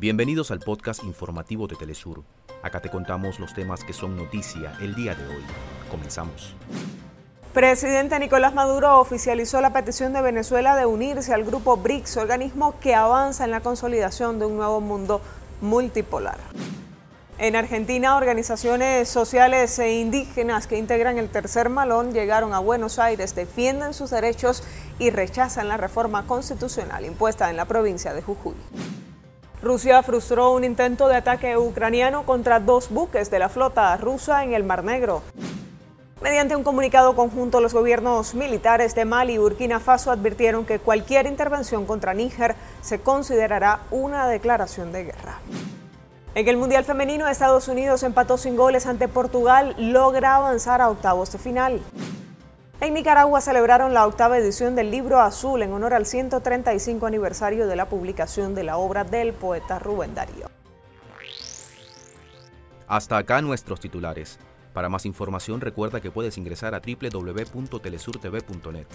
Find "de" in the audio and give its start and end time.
1.66-1.76, 5.14-5.26, 10.14-10.22, 10.74-10.86, 14.38-14.46, 28.14-28.22, 31.08-31.16, 33.30-33.38, 38.94-39.04, 44.92-45.04, 51.32-51.38, 57.66-57.76, 58.54-58.64